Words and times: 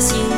sin 0.00 0.37